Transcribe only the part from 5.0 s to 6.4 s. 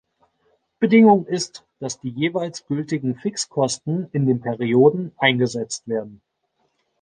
eingesetzt werden.